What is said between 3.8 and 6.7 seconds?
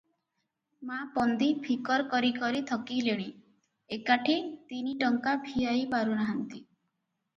ଏକାଠି ତିନି ଟଙ୍କା ଭିଆଇ ପାରୁନାହାନ୍ତି।